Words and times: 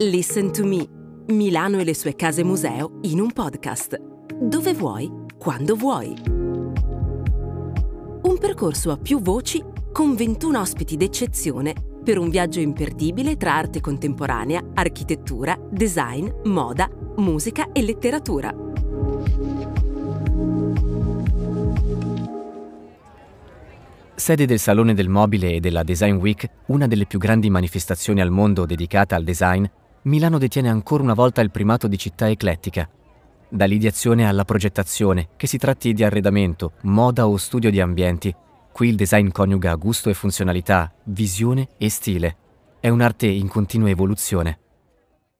Listen 0.00 0.52
to 0.52 0.66
Me, 0.66 0.86
Milano 1.28 1.78
e 1.78 1.84
le 1.84 1.94
sue 1.94 2.14
case 2.14 2.44
museo 2.44 2.98
in 3.04 3.18
un 3.18 3.32
podcast. 3.32 3.96
Dove 4.38 4.74
vuoi, 4.74 5.10
quando 5.38 5.74
vuoi. 5.74 6.14
Un 8.22 8.36
percorso 8.38 8.90
a 8.90 8.98
più 8.98 9.22
voci 9.22 9.64
con 9.92 10.14
21 10.14 10.60
ospiti 10.60 10.98
d'eccezione 10.98 11.72
per 12.04 12.18
un 12.18 12.28
viaggio 12.28 12.60
imperdibile 12.60 13.38
tra 13.38 13.54
arte 13.54 13.80
contemporanea, 13.80 14.62
architettura, 14.74 15.58
design, 15.70 16.28
moda, 16.44 16.90
musica 17.16 17.72
e 17.72 17.80
letteratura. 17.80 18.54
Sede 24.14 24.44
del 24.44 24.58
Salone 24.58 24.92
del 24.92 25.08
Mobile 25.08 25.54
e 25.54 25.60
della 25.60 25.82
Design 25.82 26.16
Week, 26.16 26.46
una 26.66 26.86
delle 26.86 27.06
più 27.06 27.18
grandi 27.18 27.48
manifestazioni 27.48 28.20
al 28.20 28.30
mondo 28.30 28.66
dedicata 28.66 29.16
al 29.16 29.24
design, 29.24 29.64
Milano 30.06 30.38
detiene 30.38 30.68
ancora 30.68 31.02
una 31.02 31.14
volta 31.14 31.40
il 31.40 31.50
primato 31.50 31.88
di 31.88 31.98
città 31.98 32.30
eclettica. 32.30 32.88
Dall'ideazione 33.48 34.24
alla 34.24 34.44
progettazione, 34.44 35.30
che 35.36 35.48
si 35.48 35.58
tratti 35.58 35.92
di 35.92 36.04
arredamento, 36.04 36.74
moda 36.82 37.26
o 37.26 37.36
studio 37.36 37.72
di 37.72 37.80
ambienti, 37.80 38.32
qui 38.70 38.88
il 38.88 38.94
design 38.94 39.30
coniuga 39.30 39.74
gusto 39.74 40.08
e 40.08 40.14
funzionalità, 40.14 40.94
visione 41.06 41.70
e 41.76 41.90
stile. 41.90 42.36
È 42.78 42.88
un'arte 42.88 43.26
in 43.26 43.48
continua 43.48 43.90
evoluzione. 43.90 44.60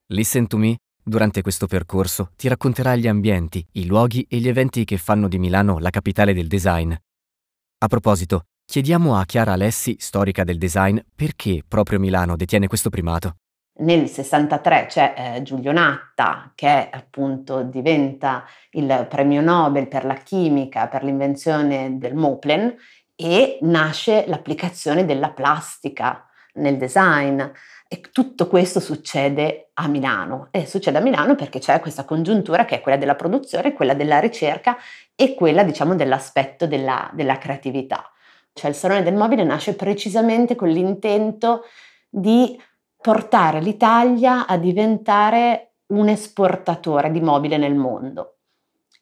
Listen 0.07 0.49
to 0.49 0.57
Me, 0.57 0.79
durante 1.01 1.43
questo 1.43 1.69
percorso, 1.69 2.33
ti 2.35 2.49
racconterà 2.49 2.97
gli 2.97 3.07
ambienti, 3.07 3.65
i 3.73 3.87
luoghi 3.87 4.27
e 4.29 4.39
gli 4.39 4.49
eventi 4.49 4.85
che 4.85 4.97
fanno 4.97 5.29
di 5.29 5.39
Milano 5.39 5.79
la 5.79 5.91
capitale 5.91 6.35
del 6.35 6.49
design. 6.49 6.93
A 6.93 7.87
proposito, 7.87 8.47
chiediamo 8.65 9.17
a 9.17 9.25
Chiara 9.27 9.53
Alessi, 9.53 9.95
storica 10.01 10.43
del 10.43 10.59
design, 10.59 10.99
perché 11.15 11.63
proprio 11.67 12.01
Milano 12.01 12.35
detiene 12.35 12.67
questo 12.67 12.91
primato. 12.91 13.37
Nel 13.79 14.09
63 14.09 14.87
c'è 14.87 15.15
eh, 15.17 15.43
Giulio 15.43 15.71
Natta 15.71 16.51
che 16.55 16.89
appunto 16.91 17.63
diventa 17.63 18.47
il 18.71 19.07
premio 19.09 19.43
Nobel 19.43 19.87
per 19.87 20.07
la 20.07 20.15
chimica, 20.15 20.89
per 20.89 21.05
l'invenzione 21.05 21.99
del 21.99 22.15
Moplen 22.15 22.75
e 23.15 23.59
nasce 23.63 24.25
l'applicazione 24.29 25.05
della 25.05 25.31
plastica 25.31 26.27
nel 26.55 26.79
design. 26.79 27.43
E 27.89 28.01
tutto 28.13 28.49
questo 28.49 28.81
succede 28.81 29.71
a 29.75 29.89
Milano 29.89 30.49
e 30.51 30.67
succede 30.67 30.97
a 30.97 31.03
Milano 31.03 31.35
perché 31.35 31.59
c'è 31.59 31.79
questa 31.79 32.05
congiuntura 32.05 32.65
che 32.65 32.77
è 32.77 32.81
quella 32.81 32.97
della 32.97 33.15
produzione, 33.15 33.75
quella 33.75 33.95
della 33.95 34.21
ricerca 34.21 34.79
e 35.15 35.35
quella 35.35 35.63
diciamo 35.63 35.95
dell'aspetto 35.95 36.67
della, 36.67 37.11
della 37.13 37.37
creatività. 37.37 38.11
Cioè 38.55 38.71
il 38.71 38.77
Salone 38.77 39.03
del 39.03 39.15
Mobile 39.15 39.45
nasce 39.45 39.75
precisamente 39.75 40.55
con 40.55 40.69
l'intento 40.69 41.65
di 42.09 42.59
portare 43.01 43.61
l'Italia 43.61 44.47
a 44.47 44.57
diventare 44.57 45.75
un 45.89 46.09
esportatore 46.09 47.11
di 47.11 47.21
mobile 47.21 47.57
nel 47.57 47.75
mondo. 47.75 48.39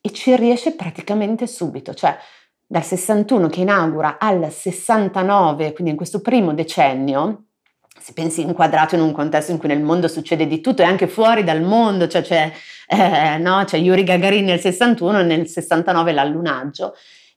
E 0.01 0.11
ci 0.11 0.37
riesce 0.37 0.75
praticamente 0.75 1.47
subito, 1.47 1.95
cioè 1.95 2.17
dal 2.67 2.85
61 2.85 3.49
che 3.49 3.61
inaugura 3.61 4.19
al 4.19 4.51
69, 4.51 5.73
quindi 5.73 5.93
in 5.93 5.97
questo 5.97 6.21
primo 6.21 6.53
decennio, 6.53 7.45
se 7.99 8.13
pensi 8.13 8.43
inquadrato 8.43 8.97
in 8.97 9.01
un 9.01 9.13
contesto 9.13 9.53
in 9.53 9.59
cui 9.59 9.69
nel 9.69 9.81
mondo 9.81 10.09
succede 10.09 10.47
di 10.47 10.61
tutto 10.61 10.83
e 10.83 10.85
anche 10.85 11.07
fuori 11.07 11.45
dal 11.45 11.63
mondo, 11.63 12.07
cioè 12.07 12.23
c'è, 12.23 12.53
eh, 12.89 13.39
no, 13.39 13.63
c'è 13.65 13.79
Yuri 13.79 14.05
Gagarin 14.05 14.45
nel 14.45 14.61
61 14.61 15.21
e 15.21 15.23
nel 15.23 15.49
69 15.49 16.13
l'allunaggio, 16.13 16.95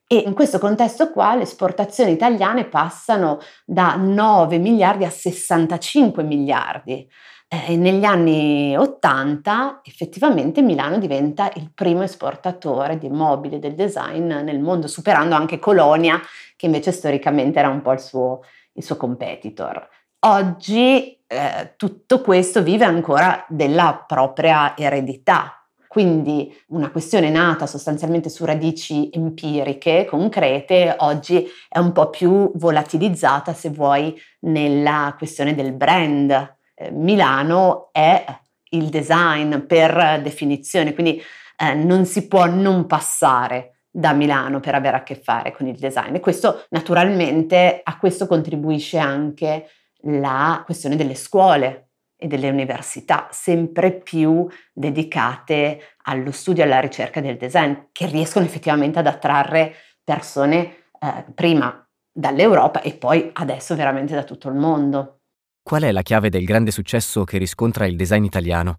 e 0.07 0.23
in 0.25 0.33
questo 0.33 0.57
contesto 0.57 1.11
qua 1.11 1.35
le 1.35 1.43
esportazioni 1.43 2.11
italiane 2.11 2.63
passano 2.65 3.39
da 3.65 3.95
9 3.97 4.57
miliardi 4.57 5.03
a 5.03 5.09
65 5.09 6.23
miliardi. 6.23 7.07
Eh, 7.49 7.75
negli 7.75 8.03
anni 8.03 8.75
80 8.75 9.81
effettivamente 9.83 10.61
Milano 10.61 10.97
diventa 10.97 11.49
il 11.55 11.71
primo 11.73 12.03
esportatore 12.03 12.97
di 12.97 13.09
mobili 13.09 13.59
del 13.59 13.75
design 13.75 14.27
nel 14.27 14.59
mondo, 14.59 14.87
superando 14.87 15.35
anche 15.35 15.59
Colonia, 15.59 16.21
che 16.55 16.65
invece 16.65 16.91
storicamente 16.91 17.59
era 17.59 17.69
un 17.69 17.81
po' 17.81 17.91
il 17.91 17.99
suo, 17.99 18.41
il 18.73 18.83
suo 18.83 18.95
competitor. 18.97 19.87
Oggi 20.25 21.21
eh, 21.27 21.73
tutto 21.75 22.21
questo 22.21 22.63
vive 22.63 22.85
ancora 22.85 23.45
della 23.49 24.03
propria 24.07 24.75
eredità, 24.75 25.56
quindi 25.97 26.55
una 26.67 26.91
questione 26.91 27.31
nata 27.31 27.65
sostanzialmente 27.65 28.29
su 28.29 28.45
radici 28.45 29.09
empiriche, 29.11 30.05
concrete, 30.05 30.93
oggi 30.99 31.43
è 31.67 31.79
un 31.79 31.91
po' 31.91 32.11
più 32.11 32.51
volatilizzata, 32.53 33.51
se 33.55 33.71
vuoi, 33.71 34.15
nella 34.41 35.15
questione 35.17 35.55
del 35.55 35.73
brand. 35.73 36.57
Eh, 36.75 36.91
Milano 36.91 37.89
è 37.91 38.23
il 38.69 38.89
design 38.89 39.57
per 39.61 40.21
definizione, 40.21 40.93
quindi 40.93 41.19
eh, 41.57 41.73
non 41.73 42.05
si 42.05 42.27
può 42.27 42.45
non 42.45 42.85
passare 42.85 43.79
da 43.89 44.13
Milano 44.13 44.59
per 44.59 44.75
avere 44.75 44.97
a 44.97 45.03
che 45.03 45.15
fare 45.15 45.51
con 45.51 45.65
il 45.65 45.79
design 45.79 46.13
e 46.13 46.19
questo 46.19 46.65
naturalmente 46.69 47.81
a 47.83 47.97
questo 47.97 48.27
contribuisce 48.27 48.99
anche 48.99 49.67
la 50.01 50.61
questione 50.63 50.95
delle 50.95 51.15
scuole 51.15 51.86
e 52.17 52.27
delle 52.27 52.49
università 52.49 53.27
sempre 53.31 53.93
più 53.93 54.47
dedicate 54.73 55.95
allo 56.03 56.31
studio 56.31 56.63
e 56.63 56.65
alla 56.65 56.79
ricerca 56.79 57.21
del 57.21 57.37
design, 57.37 57.73
che 57.91 58.07
riescono 58.07 58.43
effettivamente 58.43 58.99
ad 58.99 59.07
attrarre 59.07 59.75
persone 60.03 60.85
eh, 60.99 61.25
prima 61.33 61.87
dall'Europa 62.11 62.81
e 62.81 62.93
poi 62.93 63.29
adesso 63.33 63.75
veramente 63.75 64.15
da 64.15 64.23
tutto 64.23 64.49
il 64.49 64.55
mondo. 64.55 65.19
Qual 65.61 65.83
è 65.83 65.91
la 65.91 66.01
chiave 66.01 66.29
del 66.29 66.43
grande 66.43 66.71
successo 66.71 67.23
che 67.23 67.37
riscontra 67.37 67.85
il 67.85 67.95
design 67.95 68.23
italiano? 68.23 68.77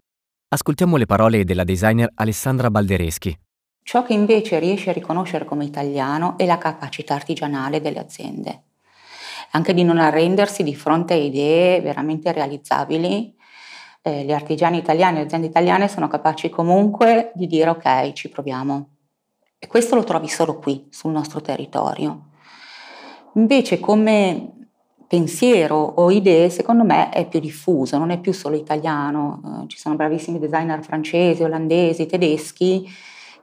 Ascoltiamo 0.49 0.97
le 0.97 1.05
parole 1.05 1.43
della 1.45 1.63
designer 1.63 2.11
Alessandra 2.15 2.69
Baldereschi. 2.69 3.37
Ciò 3.81 4.03
che 4.03 4.13
invece 4.13 4.59
riesce 4.59 4.89
a 4.89 4.93
riconoscere 4.93 5.45
come 5.45 5.63
italiano 5.63 6.37
è 6.37 6.45
la 6.45 6.57
capacità 6.57 7.13
artigianale 7.13 7.79
delle 7.79 7.99
aziende 7.99 8.63
anche 9.51 9.73
di 9.73 9.83
non 9.83 9.97
arrendersi 9.97 10.63
di 10.63 10.75
fronte 10.75 11.13
a 11.13 11.17
idee 11.17 11.81
veramente 11.81 12.31
realizzabili. 12.31 13.35
Eh, 14.01 14.23
gli 14.23 14.31
artigiani 14.31 14.77
italiani, 14.77 15.17
le 15.17 15.23
aziende 15.23 15.47
italiane 15.47 15.87
sono 15.87 16.07
capaci 16.07 16.49
comunque 16.49 17.31
di 17.35 17.47
dire 17.47 17.69
ok, 17.69 18.13
ci 18.13 18.29
proviamo. 18.29 18.89
E 19.57 19.67
questo 19.67 19.95
lo 19.95 20.03
trovi 20.03 20.27
solo 20.27 20.57
qui, 20.57 20.87
sul 20.89 21.11
nostro 21.11 21.41
territorio. 21.41 22.27
Invece 23.33 23.79
come 23.79 24.53
pensiero 25.07 25.75
o 25.75 26.11
idee, 26.11 26.49
secondo 26.49 26.83
me, 26.83 27.09
è 27.09 27.27
più 27.27 27.39
diffuso, 27.39 27.97
non 27.97 28.11
è 28.11 28.19
più 28.19 28.31
solo 28.31 28.55
italiano. 28.55 29.63
Eh, 29.63 29.67
ci 29.67 29.77
sono 29.77 29.95
bravissimi 29.95 30.39
designer 30.39 30.83
francesi, 30.83 31.43
olandesi, 31.43 32.05
tedeschi 32.05 32.87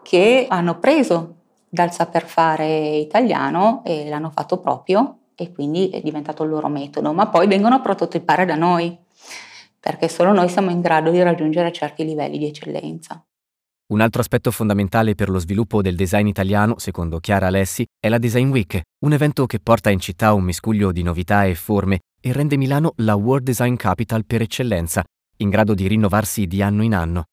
che 0.02 0.46
hanno 0.48 0.78
preso 0.78 1.34
dal 1.68 1.92
saper 1.92 2.24
fare 2.24 2.96
italiano 2.96 3.82
e 3.84 4.08
l'hanno 4.08 4.30
fatto 4.30 4.58
proprio 4.60 5.18
e 5.36 5.52
quindi 5.52 5.90
è 5.90 6.00
diventato 6.00 6.42
il 6.42 6.50
loro 6.50 6.68
metodo, 6.68 7.12
ma 7.12 7.28
poi 7.28 7.46
vengono 7.46 7.74
a 7.74 7.80
prototipare 7.80 8.46
da 8.46 8.56
noi, 8.56 8.96
perché 9.78 10.08
solo 10.08 10.32
noi 10.32 10.48
siamo 10.48 10.70
in 10.70 10.80
grado 10.80 11.10
di 11.10 11.22
raggiungere 11.22 11.70
certi 11.72 12.04
livelli 12.04 12.38
di 12.38 12.46
eccellenza. 12.46 13.22
Un 13.88 14.00
altro 14.00 14.20
aspetto 14.20 14.50
fondamentale 14.50 15.14
per 15.14 15.28
lo 15.28 15.38
sviluppo 15.38 15.80
del 15.80 15.94
design 15.94 16.26
italiano, 16.26 16.78
secondo 16.78 17.20
Chiara 17.20 17.46
Alessi, 17.46 17.84
è 18.00 18.08
la 18.08 18.18
Design 18.18 18.50
Week, 18.50 18.80
un 19.04 19.12
evento 19.12 19.46
che 19.46 19.60
porta 19.60 19.90
in 19.90 20.00
città 20.00 20.32
un 20.32 20.42
miscuglio 20.42 20.90
di 20.90 21.04
novità 21.04 21.44
e 21.44 21.54
forme 21.54 22.00
e 22.20 22.32
rende 22.32 22.56
Milano 22.56 22.94
la 22.96 23.14
World 23.14 23.44
Design 23.44 23.76
Capital 23.76 24.24
per 24.24 24.40
eccellenza, 24.40 25.04
in 25.36 25.50
grado 25.50 25.74
di 25.74 25.86
rinnovarsi 25.86 26.48
di 26.48 26.62
anno 26.62 26.82
in 26.82 26.94
anno. 26.94 27.24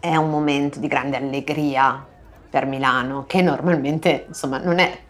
È 0.00 0.14
un 0.16 0.28
momento 0.28 0.80
di 0.80 0.88
grande 0.88 1.16
allegria 1.16 2.06
per 2.50 2.66
Milano, 2.66 3.24
che 3.24 3.40
normalmente 3.40 4.26
insomma, 4.28 4.58
non 4.58 4.80
è 4.80 5.00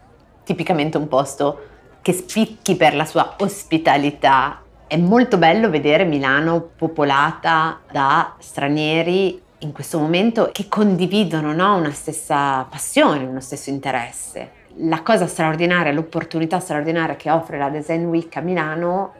tipicamente 0.45 0.97
un 0.97 1.09
posto 1.09 1.71
che 2.03 2.11
spicchi 2.11 2.75
per 2.75 2.93
la 2.95 3.05
sua 3.05 3.35
ospitalità. 3.39 4.61
È 4.85 4.97
molto 4.97 5.37
bello 5.37 5.69
vedere 5.69 6.03
Milano 6.03 6.61
popolata 6.75 7.79
da 7.89 8.35
stranieri 8.37 9.41
in 9.59 9.71
questo 9.71 9.97
momento 9.97 10.49
che 10.51 10.67
condividono 10.67 11.53
no, 11.53 11.77
una 11.77 11.93
stessa 11.93 12.63
passione, 12.69 13.23
uno 13.23 13.39
stesso 13.39 13.69
interesse. 13.69 14.61
La 14.79 15.01
cosa 15.01 15.27
straordinaria, 15.27 15.93
l'opportunità 15.93 16.59
straordinaria 16.59 17.15
che 17.15 17.31
offre 17.31 17.57
la 17.57 17.69
Design 17.69 18.03
Week 18.03 18.35
a 18.35 18.41
Milano, 18.41 19.13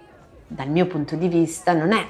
dal 0.46 0.70
mio 0.70 0.86
punto 0.86 1.16
di 1.16 1.30
vista, 1.30 1.72
non 1.72 1.94
è 1.94 2.06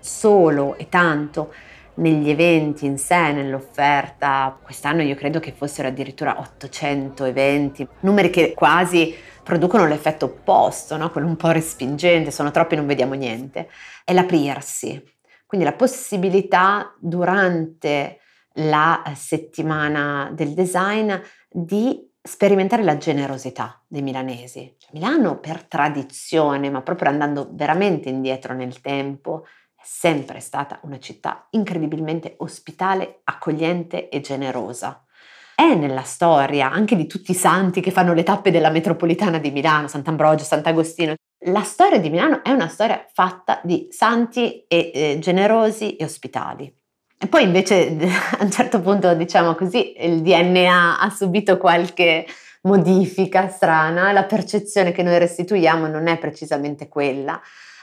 solo 0.00 0.76
e 0.78 0.88
tanto 0.88 1.52
negli 1.94 2.30
eventi 2.30 2.86
in 2.86 2.96
sé, 2.96 3.32
nell'offerta. 3.32 4.56
Quest'anno 4.62 5.02
io 5.02 5.14
credo 5.14 5.38
che 5.38 5.52
fossero 5.52 5.88
addirittura 5.88 6.38
800 6.38 7.24
eventi, 7.24 7.86
numeri 8.00 8.30
che 8.30 8.54
quasi 8.54 9.14
producono 9.42 9.86
l'effetto 9.86 10.26
opposto, 10.26 10.96
no? 10.96 11.10
quello 11.10 11.26
un 11.26 11.36
po' 11.36 11.50
respingente, 11.50 12.30
sono 12.30 12.50
troppi 12.50 12.74
e 12.74 12.76
non 12.76 12.86
vediamo 12.86 13.14
niente, 13.14 13.68
è 14.04 14.12
l'aprirsi. 14.12 15.02
Quindi 15.46 15.66
la 15.66 15.74
possibilità 15.74 16.94
durante 16.98 18.20
la 18.54 19.02
settimana 19.14 20.30
del 20.32 20.54
design 20.54 21.12
di 21.50 22.10
sperimentare 22.22 22.84
la 22.84 22.96
generosità 22.96 23.82
dei 23.86 24.02
milanesi. 24.02 24.76
Cioè, 24.78 24.90
Milano 24.92 25.38
per 25.38 25.64
tradizione, 25.64 26.70
ma 26.70 26.80
proprio 26.82 27.10
andando 27.10 27.48
veramente 27.52 28.08
indietro 28.08 28.54
nel 28.54 28.80
tempo, 28.80 29.44
è 29.74 29.82
sempre 29.84 30.38
stata 30.40 30.78
una 30.82 30.98
città 30.98 31.48
incredibilmente 31.50 32.34
ospitale, 32.38 33.20
accogliente 33.24 34.08
e 34.08 34.20
generosa. 34.20 35.04
È 35.54 35.74
nella 35.74 36.02
storia 36.02 36.70
anche 36.70 36.96
di 36.96 37.06
tutti 37.06 37.30
i 37.30 37.34
santi 37.34 37.80
che 37.80 37.90
fanno 37.90 38.14
le 38.14 38.22
tappe 38.22 38.50
della 38.50 38.70
metropolitana 38.70 39.38
di 39.38 39.50
Milano, 39.50 39.88
Sant'Ambrogio, 39.88 40.44
Sant'Agostino. 40.44 41.14
La 41.46 41.62
storia 41.62 41.98
di 41.98 42.10
Milano 42.10 42.42
è 42.42 42.50
una 42.50 42.68
storia 42.68 43.04
fatta 43.12 43.60
di 43.62 43.88
santi 43.90 44.64
e 44.66 44.90
eh, 44.94 45.18
generosi 45.20 45.96
e 45.96 46.04
ospitali. 46.04 46.72
E 47.18 47.26
poi 47.28 47.44
invece 47.44 47.96
a 48.38 48.42
un 48.42 48.50
certo 48.50 48.80
punto, 48.80 49.14
diciamo 49.14 49.54
così, 49.54 49.94
il 50.04 50.22
DNA 50.22 50.98
ha 50.98 51.10
subito 51.10 51.56
qualche 51.58 52.26
modifica 52.62 53.48
strana, 53.48 54.12
la 54.12 54.24
percezione 54.24 54.92
che 54.92 55.02
noi 55.02 55.18
restituiamo 55.18 55.86
non 55.86 56.06
è 56.06 56.18
precisamente 56.18 56.88
quella, 56.88 57.40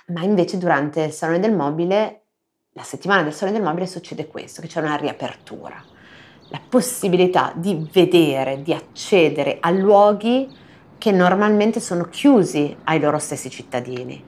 ma 0.08 0.24
invece 0.24 0.58
durante 0.58 1.04
il 1.04 1.12
Salone 1.12 1.40
del 1.40 1.54
Mobile, 1.54 2.24
la 2.74 2.84
settimana 2.84 3.24
del 3.24 3.34
Salone 3.34 3.58
del 3.58 3.66
Mobile 3.66 3.88
succede 3.88 4.28
questo, 4.28 4.62
che 4.62 4.68
c'è 4.68 4.82
una 4.82 4.96
riapertura, 4.96 5.82
la 6.50 6.60
possibilità 6.68 7.54
di 7.56 7.88
vedere, 7.92 8.62
di 8.62 8.74
accedere 8.74 9.58
a 9.60 9.70
luoghi 9.70 10.48
che 10.98 11.12
normalmente 11.12 11.80
sono 11.80 12.06
chiusi 12.06 12.76
ai 12.86 13.00
loro 13.00 13.20
stessi 13.20 13.50
cittadini, 13.50 14.22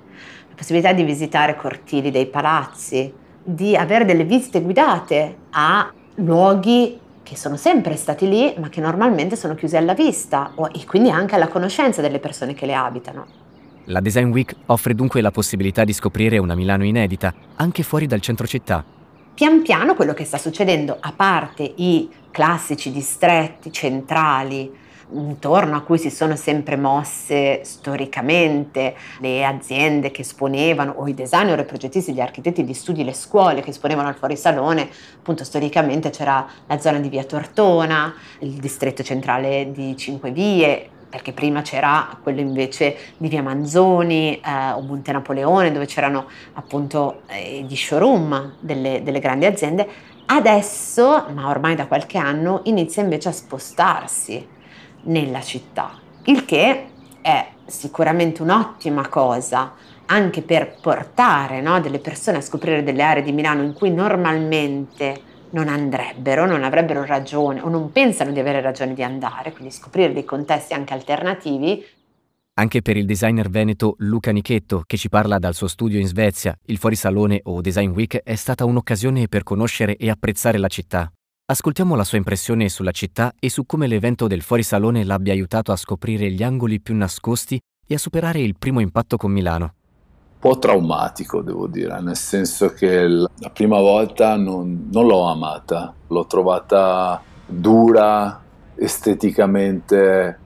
la 0.49 0.55
possibilità 0.55 0.93
di 0.93 1.03
visitare 1.03 1.55
cortili 1.55 2.11
dei 2.11 2.27
palazzi, 2.27 3.13
di 3.43 3.75
avere 3.75 4.05
delle 4.05 4.23
visite 4.23 4.61
guidate 4.61 5.37
a 5.51 5.91
luoghi 6.15 6.99
che 7.23 7.35
sono 7.35 7.55
sempre 7.55 7.95
stati 7.95 8.27
lì, 8.27 8.53
ma 8.57 8.69
che 8.69 8.81
normalmente 8.81 9.35
sono 9.35 9.55
chiusi 9.55 9.77
alla 9.77 9.93
vista 9.93 10.53
e 10.71 10.85
quindi 10.85 11.09
anche 11.09 11.35
alla 11.35 11.47
conoscenza 11.47 12.01
delle 12.01 12.19
persone 12.19 12.53
che 12.53 12.65
le 12.65 12.73
abitano. 12.73 13.25
La 13.85 13.99
Design 13.99 14.31
Week 14.31 14.53
offre 14.67 14.93
dunque 14.93 15.21
la 15.21 15.31
possibilità 15.31 15.83
di 15.83 15.93
scoprire 15.93 16.37
una 16.37 16.55
Milano 16.55 16.85
inedita, 16.85 17.33
anche 17.55 17.83
fuori 17.83 18.05
dal 18.05 18.21
centro 18.21 18.45
città. 18.45 19.00
Pian 19.33 19.61
piano 19.61 19.95
quello 19.95 20.13
che 20.13 20.25
sta 20.25 20.37
succedendo, 20.37 20.97
a 20.99 21.13
parte 21.15 21.63
i 21.77 22.09
classici 22.29 22.91
distretti 22.91 23.71
centrali 23.71 24.79
intorno 25.13 25.75
a 25.75 25.81
cui 25.81 25.97
si 25.97 26.09
sono 26.09 26.35
sempre 26.35 26.77
mosse 26.77 27.63
storicamente 27.63 28.95
le 29.19 29.43
aziende 29.45 30.11
che 30.11 30.21
esponevano, 30.21 30.93
o 30.97 31.07
i 31.07 31.13
designer, 31.13 31.59
i 31.59 31.65
progettisti, 31.65 32.13
gli 32.13 32.21
architetti 32.21 32.63
di 32.63 32.73
studi, 32.73 33.03
le 33.03 33.13
scuole 33.13 33.61
che 33.61 33.71
esponevano 33.71 34.07
al 34.07 34.15
fuorisalone, 34.15 34.89
appunto 35.17 35.43
storicamente 35.43 36.11
c'era 36.11 36.47
la 36.67 36.79
zona 36.79 36.99
di 36.99 37.09
Via 37.09 37.23
Tortona, 37.23 38.13
il 38.39 38.53
distretto 38.53 39.03
centrale 39.03 39.71
di 39.71 39.97
Cinque 39.97 40.31
Vie, 40.31 40.89
perché 41.11 41.33
prima 41.33 41.61
c'era 41.61 42.17
quello 42.23 42.39
invece 42.39 42.97
di 43.17 43.27
Via 43.27 43.43
Manzoni 43.43 44.39
eh, 44.39 44.71
o 44.71 44.79
Monte 44.79 45.11
Napoleone, 45.11 45.71
dove 45.71 45.85
c'erano 45.85 46.25
appunto 46.53 47.23
eh, 47.27 47.63
gli 47.67 47.75
showroom 47.75 48.53
delle, 48.59 49.03
delle 49.03 49.19
grandi 49.19 49.45
aziende. 49.45 49.87
Adesso, 50.25 51.27
ma 51.33 51.49
ormai 51.49 51.75
da 51.75 51.85
qualche 51.85 52.17
anno, 52.17 52.61
inizia 52.63 53.03
invece 53.03 53.29
a 53.29 53.33
spostarsi 53.33 54.47
nella 55.03 55.41
città, 55.41 55.99
il 56.25 56.45
che 56.45 56.85
è 57.21 57.47
sicuramente 57.65 58.41
un'ottima 58.41 59.07
cosa 59.09 59.73
anche 60.05 60.41
per 60.41 60.75
portare 60.81 61.61
no, 61.61 61.79
delle 61.79 61.99
persone 61.99 62.37
a 62.37 62.41
scoprire 62.41 62.83
delle 62.83 63.03
aree 63.03 63.23
di 63.23 63.31
Milano 63.31 63.63
in 63.63 63.73
cui 63.73 63.91
normalmente 63.91 65.21
non 65.51 65.67
andrebbero, 65.67 66.45
non 66.45 66.63
avrebbero 66.63 67.05
ragione 67.05 67.61
o 67.61 67.69
non 67.69 67.91
pensano 67.91 68.31
di 68.31 68.39
avere 68.39 68.61
ragione 68.61 68.93
di 68.93 69.03
andare, 69.03 69.51
quindi 69.51 69.73
scoprire 69.73 70.13
dei 70.13 70.25
contesti 70.25 70.73
anche 70.73 70.93
alternativi. 70.93 71.85
Anche 72.55 72.81
per 72.81 72.97
il 72.97 73.05
designer 73.05 73.49
veneto 73.49 73.95
Luca 73.99 74.31
Nichetto, 74.31 74.83
che 74.85 74.97
ci 74.97 75.09
parla 75.09 75.39
dal 75.39 75.53
suo 75.53 75.67
studio 75.67 75.99
in 75.99 76.07
Svezia, 76.07 76.57
il 76.65 76.77
Fuorisalone 76.77 77.39
o 77.43 77.61
Design 77.61 77.91
Week 77.91 78.17
è 78.17 78.35
stata 78.35 78.65
un'occasione 78.65 79.27
per 79.27 79.43
conoscere 79.43 79.95
e 79.95 80.09
apprezzare 80.09 80.57
la 80.57 80.67
città. 80.67 81.11
Ascoltiamo 81.45 81.95
la 81.95 82.03
sua 82.03 82.17
impressione 82.17 82.69
sulla 82.69 82.91
città 82.91 83.33
e 83.39 83.49
su 83.49 83.65
come 83.65 83.87
l'evento 83.87 84.27
del 84.27 84.41
Fuorisalone 84.41 85.03
l'abbia 85.03 85.33
aiutato 85.33 85.71
a 85.71 85.75
scoprire 85.75 86.29
gli 86.31 86.43
angoli 86.43 86.79
più 86.79 86.95
nascosti 86.95 87.59
e 87.85 87.93
a 87.93 87.97
superare 87.97 88.39
il 88.39 88.55
primo 88.57 88.79
impatto 88.79 89.17
con 89.17 89.31
Milano. 89.31 89.73
Po' 90.41 90.57
traumatico, 90.57 91.43
devo 91.43 91.67
dire, 91.67 92.01
nel 92.01 92.15
senso 92.15 92.73
che 92.73 93.05
la 93.05 93.51
prima 93.53 93.79
volta 93.79 94.37
non, 94.37 94.87
non 94.91 95.05
l'ho 95.05 95.27
amata, 95.27 95.93
l'ho 96.07 96.25
trovata 96.25 97.21
dura, 97.45 98.41
esteticamente 98.73 100.39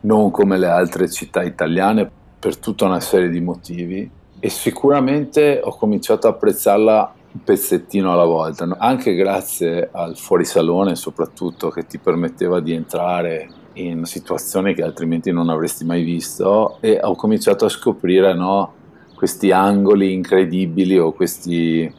non 0.00 0.32
come 0.32 0.58
le 0.58 0.66
altre 0.66 1.08
città 1.08 1.44
italiane 1.44 2.10
per 2.40 2.56
tutta 2.56 2.86
una 2.86 2.98
serie 2.98 3.28
di 3.28 3.40
motivi. 3.40 4.10
E 4.40 4.48
sicuramente 4.48 5.60
ho 5.62 5.76
cominciato 5.76 6.26
a 6.26 6.30
apprezzarla 6.30 7.14
un 7.34 7.44
pezzettino 7.44 8.12
alla 8.12 8.24
volta, 8.24 8.66
anche 8.78 9.14
grazie 9.14 9.88
al 9.92 10.16
fuorisalone 10.16 10.96
soprattutto 10.96 11.70
che 11.70 11.86
ti 11.86 11.98
permetteva 11.98 12.58
di 12.58 12.72
entrare 12.72 13.48
in 13.74 14.06
situazioni 14.06 14.74
che 14.74 14.82
altrimenti 14.82 15.30
non 15.30 15.50
avresti 15.50 15.84
mai 15.84 16.02
visto. 16.02 16.78
E 16.80 16.98
ho 17.00 17.14
cominciato 17.14 17.66
a 17.66 17.68
scoprire 17.68 18.34
no, 18.34 18.72
questi 19.16 19.50
angoli 19.50 20.12
incredibili 20.12 20.98
o 20.98 21.12
questi 21.12 21.92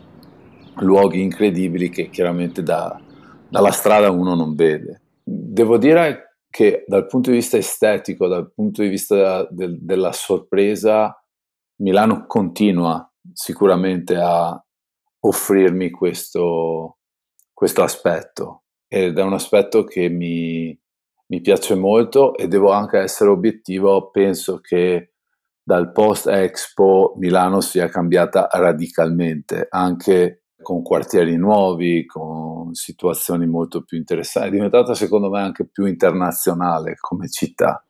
luoghi 0.76 1.22
incredibili 1.22 1.90
che 1.90 2.10
chiaramente 2.10 2.64
da, 2.64 3.00
dalla 3.50 3.72
strada 3.72 4.12
uno 4.12 4.36
non 4.36 4.56
vede. 4.56 5.02
Devo 5.24 5.78
dire 5.78 6.38
che 6.50 6.86
dal 6.88 7.08
punto 7.08 7.32
di 7.32 7.38
vista 7.38 7.58
estetico, 7.58 8.28
dal 8.28 8.52
punto 8.54 8.82
di 8.82 8.88
vista 8.88 9.46
del, 9.50 9.78
della 9.82 10.12
sorpresa, 10.12 11.14
Milano 11.80 12.26
continua 12.26 13.12
sicuramente 13.34 14.16
a, 14.16 14.60
offrirmi 15.20 15.90
questo, 15.90 16.98
questo 17.54 17.84
aspetto 17.84 18.64
ed 18.88 19.18
è 19.18 19.22
un 19.22 19.34
aspetto 19.34 19.84
che 19.84 20.10
mi, 20.10 20.78
mi 21.28 21.42
piace 21.42 21.76
molto 21.76 22.36
e 22.36 22.48
devo 22.48 22.72
anche 22.72 23.00
essere 23.00 23.30
obiettivo, 23.30 24.10
penso 24.10 24.60
che 24.60 25.14
dal 25.68 25.92
post 25.92 26.28
Expo 26.28 27.16
Milano 27.18 27.60
sia 27.60 27.90
cambiata 27.90 28.48
radicalmente, 28.50 29.68
anche 29.70 30.44
con 30.62 30.82
quartieri 30.82 31.36
nuovi, 31.36 32.06
con 32.06 32.74
situazioni 32.74 33.48
molto 33.48 33.84
più 33.84 33.98
interessanti, 33.98 34.48
è 34.48 34.52
diventata 34.54 34.94
secondo 34.94 35.30
me 35.30 35.42
anche 35.42 35.68
più 35.68 35.86
internazionale 35.86 36.96
come 36.98 37.28
città. 37.28 37.86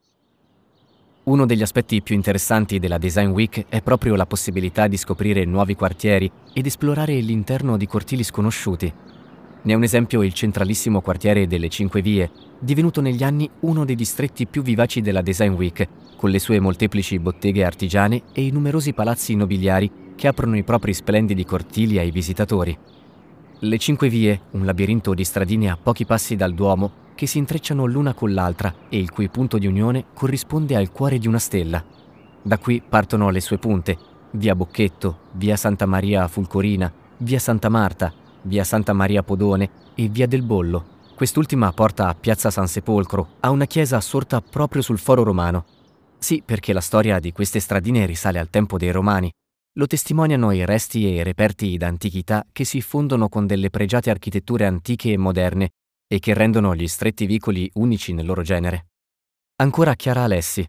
Uno 1.26 1.46
degli 1.46 1.62
aspetti 1.62 2.02
più 2.02 2.16
interessanti 2.16 2.80
della 2.80 2.98
Design 2.98 3.30
Week 3.30 3.66
è 3.70 3.84
proprio 3.84 4.16
la 4.16 4.26
possibilità 4.26 4.88
di 4.88 4.98
scoprire 4.98 5.46
nuovi 5.46 5.76
quartieri 5.76 6.32
ed 6.54 6.66
esplorare 6.66 7.14
l'interno 7.20 7.78
di 7.78 7.86
cortili 7.86 8.24
sconosciuti. 8.24 8.92
Ne 9.64 9.74
è 9.74 9.76
un 9.76 9.84
esempio 9.84 10.24
il 10.24 10.34
centralissimo 10.34 11.02
quartiere 11.02 11.48
delle 11.48 11.70
Cinque 11.70 12.02
Vie, 12.02 12.30
divenuto 12.60 13.02
negli 13.02 13.24
anni 13.24 13.50
uno 13.62 13.86
dei 13.86 13.96
distretti 13.96 14.48
più 14.48 14.62
vivaci 14.62 15.02
della 15.02 15.22
Design 15.22 15.54
Week, 15.54 15.88
con 16.16 16.30
le 16.30 16.40
sue 16.40 16.60
molteplici 16.60 17.20
botteghe 17.20 17.64
artigiane 17.64 18.24
e 18.32 18.44
i 18.44 18.52
numerosi 18.52 18.94
palazzi 18.94 19.36
nobiliari 19.36 19.92
che 20.16 20.28
aprono 20.28 20.58
i 20.58 20.64
propri 20.64 20.94
splendidi 20.94 21.44
cortili 21.44 22.00
ai 22.00 22.12
visitatori. 22.12 22.78
Le 23.60 23.78
Cinque 23.78 24.08
Vie, 24.10 24.40
un 24.52 24.66
labirinto 24.66 25.14
di 25.14 25.24
stradine 25.24 25.70
a 25.70 25.78
pochi 25.82 26.06
passi 26.06 26.36
dal 26.36 26.54
Duomo, 26.54 27.06
che 27.16 27.26
si 27.26 27.40
intrecciano 27.40 27.86
l'una 27.86 28.14
con 28.14 28.32
l'altra 28.34 28.74
e 28.90 29.00
il 29.00 29.10
cui 29.10 29.30
punto 29.30 29.58
di 29.58 29.66
unione 29.66 30.06
corrisponde 30.14 30.76
al 30.76 30.92
cuore 30.92 31.18
di 31.18 31.28
una 31.28 31.40
stella. 31.40 31.84
Da 32.42 32.58
qui 32.60 32.82
partono 32.88 33.32
le 33.32 33.42
sue 33.42 33.58
punte, 33.58 33.98
via 34.32 34.56
Bocchetto, 34.56 35.20
via 35.34 35.56
Santa 35.56 35.88
Maria 35.88 36.28
Fulcorina, 36.28 36.92
via 37.18 37.40
Santa 37.40 37.70
Marta, 37.70 38.14
via 38.44 38.64
Santa 38.64 38.94
Maria 38.94 39.24
Podone 39.24 39.70
e 39.96 40.08
via 40.08 40.28
del 40.28 40.44
Bollo. 40.44 40.96
Quest'ultima 41.16 41.72
porta 41.74 42.08
a 42.08 42.14
Piazza 42.14 42.52
San 42.52 42.68
Sepolcro, 42.68 43.36
a 43.40 43.50
una 43.50 43.66
chiesa 43.66 44.00
sorta 44.02 44.40
proprio 44.42 44.82
sul 44.82 45.00
foro 45.00 45.24
romano. 45.24 45.66
Sì, 46.20 46.44
perché 46.46 46.74
la 46.74 46.82
storia 46.82 47.20
di 47.20 47.32
queste 47.32 47.60
stradine 47.60 48.06
risale 48.06 48.40
al 48.40 48.50
tempo 48.50 48.78
dei 48.78 48.92
Romani. 48.92 49.32
Lo 49.74 49.88
testimoniano 49.88 50.52
i 50.52 50.66
resti 50.66 51.06
e 51.06 51.16
i 51.16 51.24
reperti 51.24 51.78
d'antichità 51.78 52.46
che 52.52 52.64
si 52.66 52.82
fondono 52.82 53.30
con 53.30 53.46
delle 53.46 53.70
pregiate 53.70 54.10
architetture 54.10 54.66
antiche 54.66 55.12
e 55.12 55.18
moderne 55.18 55.70
e 56.08 56.20
che 56.20 56.34
rendono 56.34 56.76
gli 56.76 56.88
stretti 56.88 57.26
vicoli 57.26 57.70
unici 57.76 58.14
nel 58.14 58.26
loro 58.26 58.42
genere. 58.42 58.88
Ancora 59.58 59.96
Chiara 59.96 60.24
Alessi. 60.24 60.66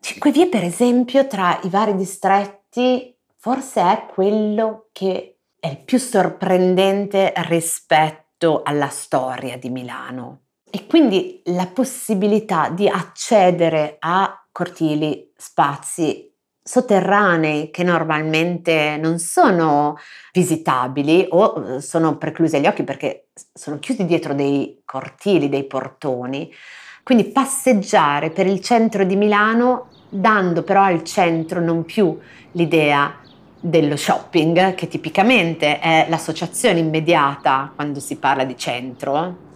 Cinque 0.00 0.32
Vie, 0.32 0.48
per 0.48 0.64
esempio, 0.64 1.26
tra 1.26 1.60
i 1.62 1.68
vari 1.68 1.94
distretti, 1.94 3.14
forse 3.36 3.80
è 3.82 4.06
quello 4.12 4.88
che 4.92 5.39
è 5.60 5.68
il 5.68 5.78
più 5.78 5.98
sorprendente 5.98 7.32
rispetto 7.48 8.62
alla 8.64 8.88
storia 8.88 9.58
di 9.58 9.68
Milano. 9.68 10.40
E 10.70 10.86
quindi 10.86 11.42
la 11.46 11.66
possibilità 11.66 12.70
di 12.70 12.88
accedere 12.88 13.96
a 13.98 14.46
cortili, 14.50 15.32
spazi 15.36 16.28
sotterranei 16.62 17.70
che 17.70 17.82
normalmente 17.82 18.96
non 18.96 19.18
sono 19.18 19.96
visitabili 20.32 21.26
o 21.30 21.76
eh, 21.76 21.80
sono 21.80 22.16
preclusi 22.16 22.56
agli 22.56 22.66
occhi 22.66 22.84
perché 22.84 23.30
sono 23.52 23.78
chiusi 23.78 24.04
dietro 24.04 24.34
dei 24.34 24.82
cortili, 24.84 25.48
dei 25.48 25.64
portoni. 25.64 26.52
Quindi 27.02 27.24
passeggiare 27.24 28.30
per 28.30 28.46
il 28.46 28.60
centro 28.60 29.04
di 29.04 29.16
Milano 29.16 29.88
dando 30.08 30.62
però 30.62 30.82
al 30.82 31.02
centro 31.02 31.60
non 31.60 31.84
più 31.84 32.16
l'idea 32.52 33.19
dello 33.60 33.96
shopping, 33.96 34.74
che 34.74 34.88
tipicamente 34.88 35.78
è 35.78 36.06
l'associazione 36.08 36.78
immediata 36.78 37.70
quando 37.74 38.00
si 38.00 38.16
parla 38.16 38.44
di 38.44 38.56
centro, 38.56 39.48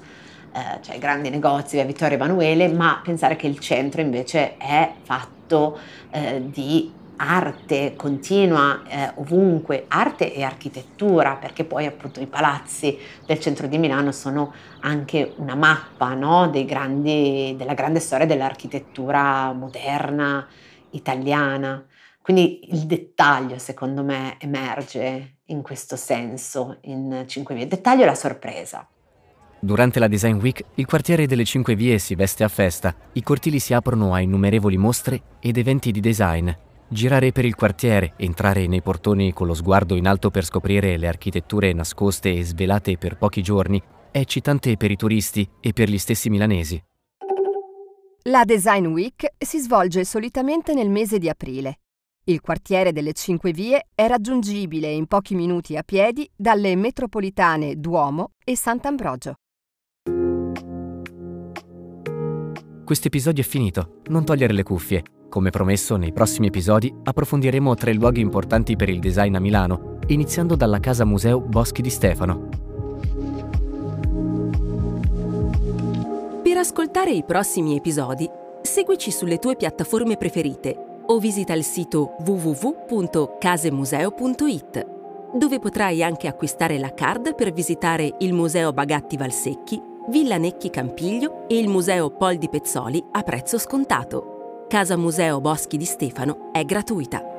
eh, 0.52 0.82
cioè 0.82 0.98
grandi 0.98 1.30
negozi, 1.30 1.76
via 1.76 1.84
Vittorio 1.84 2.16
Emanuele, 2.16 2.68
ma 2.68 3.00
pensare 3.02 3.36
che 3.36 3.46
il 3.46 3.58
centro 3.58 4.00
invece 4.00 4.56
è 4.56 4.92
fatto 5.02 5.78
eh, 6.10 6.42
di 6.44 6.92
arte 7.16 7.94
continua 7.96 8.82
eh, 8.86 9.12
ovunque, 9.16 9.84
arte 9.88 10.34
e 10.34 10.42
architettura, 10.42 11.36
perché 11.36 11.64
poi 11.64 11.86
appunto 11.86 12.20
i 12.20 12.26
palazzi 12.26 12.98
del 13.24 13.40
centro 13.40 13.66
di 13.66 13.78
Milano 13.78 14.12
sono 14.12 14.52
anche 14.80 15.32
una 15.36 15.54
mappa 15.54 16.14
no? 16.14 16.50
grandi, 16.66 17.54
della 17.56 17.74
grande 17.74 18.00
storia 18.00 18.26
dell'architettura 18.26 19.52
moderna 19.52 20.46
italiana. 20.90 21.84
Quindi 22.24 22.72
il 22.72 22.86
dettaglio, 22.86 23.58
secondo 23.58 24.02
me, 24.02 24.36
emerge 24.40 25.40
in 25.48 25.60
questo 25.60 25.94
senso 25.94 26.78
in 26.84 27.24
Cinque 27.26 27.54
Vie. 27.54 27.64
Il 27.64 27.68
dettaglio 27.68 28.04
è 28.04 28.06
la 28.06 28.14
sorpresa. 28.14 28.88
Durante 29.60 29.98
la 29.98 30.08
Design 30.08 30.38
Week, 30.38 30.64
il 30.76 30.86
quartiere 30.86 31.26
delle 31.26 31.44
Cinque 31.44 31.74
Vie 31.74 31.98
si 31.98 32.14
veste 32.14 32.42
a 32.42 32.48
festa, 32.48 32.96
i 33.12 33.22
cortili 33.22 33.58
si 33.58 33.74
aprono 33.74 34.14
a 34.14 34.20
innumerevoli 34.20 34.78
mostre 34.78 35.20
ed 35.38 35.58
eventi 35.58 35.92
di 35.92 36.00
design. 36.00 36.48
Girare 36.88 37.30
per 37.30 37.44
il 37.44 37.54
quartiere, 37.54 38.14
entrare 38.16 38.66
nei 38.68 38.80
portoni 38.80 39.34
con 39.34 39.46
lo 39.46 39.52
sguardo 39.52 39.94
in 39.94 40.06
alto 40.06 40.30
per 40.30 40.46
scoprire 40.46 40.96
le 40.96 41.08
architetture 41.08 41.74
nascoste 41.74 42.32
e 42.32 42.42
svelate 42.42 42.96
per 42.96 43.18
pochi 43.18 43.42
giorni 43.42 43.82
è 44.10 44.16
eccitante 44.16 44.78
per 44.78 44.90
i 44.90 44.96
turisti 44.96 45.46
e 45.60 45.74
per 45.74 45.90
gli 45.90 45.98
stessi 45.98 46.30
milanesi. 46.30 46.82
La 48.28 48.44
Design 48.44 48.86
Week 48.86 49.26
si 49.36 49.58
svolge 49.58 50.06
solitamente 50.06 50.72
nel 50.72 50.88
mese 50.88 51.18
di 51.18 51.28
aprile 51.28 51.80
il 52.26 52.40
quartiere 52.40 52.92
delle 52.92 53.12
Cinque 53.12 53.52
Vie 53.52 53.88
è 53.94 54.06
raggiungibile 54.06 54.90
in 54.90 55.06
pochi 55.06 55.34
minuti 55.34 55.76
a 55.76 55.82
piedi 55.82 56.28
dalle 56.34 56.74
metropolitane 56.74 57.78
Duomo 57.78 58.30
e 58.42 58.56
Sant'Ambrogio. 58.56 59.34
Questo 62.84 63.08
episodio 63.08 63.42
è 63.42 63.46
finito, 63.46 64.00
non 64.08 64.24
togliere 64.24 64.52
le 64.52 64.62
cuffie. 64.62 65.02
Come 65.28 65.50
promesso, 65.50 65.96
nei 65.96 66.12
prossimi 66.12 66.46
episodi 66.46 66.94
approfondiremo 67.02 67.74
tre 67.74 67.92
luoghi 67.92 68.20
importanti 68.20 68.76
per 68.76 68.88
il 68.88 69.00
design 69.00 69.34
a 69.34 69.40
Milano, 69.40 69.98
iniziando 70.06 70.54
dalla 70.54 70.80
casa 70.80 71.04
museo 71.04 71.40
Boschi 71.40 71.82
di 71.82 71.90
Stefano. 71.90 72.48
Per 76.42 76.56
ascoltare 76.56 77.10
i 77.10 77.24
prossimi 77.24 77.76
episodi, 77.76 78.28
seguici 78.62 79.10
sulle 79.10 79.38
tue 79.38 79.56
piattaforme 79.56 80.16
preferite 80.16 80.92
o 81.06 81.18
visita 81.18 81.52
il 81.52 81.64
sito 81.64 82.16
www.casemuseo.it, 82.24 84.86
dove 85.34 85.58
potrai 85.58 86.02
anche 86.02 86.28
acquistare 86.28 86.78
la 86.78 86.94
card 86.94 87.34
per 87.34 87.52
visitare 87.52 88.14
il 88.18 88.32
Museo 88.32 88.72
Bagatti 88.72 89.16
Valsecchi, 89.16 89.82
Villa 90.08 90.36
Necchi 90.36 90.70
Campiglio 90.70 91.48
e 91.48 91.58
il 91.58 91.68
Museo 91.68 92.10
Pol 92.10 92.36
di 92.36 92.48
Pezzoli 92.48 93.04
a 93.12 93.22
prezzo 93.22 93.58
scontato. 93.58 94.66
Casa 94.68 94.96
Museo 94.96 95.40
Boschi 95.40 95.76
di 95.76 95.84
Stefano 95.84 96.50
è 96.52 96.64
gratuita. 96.64 97.33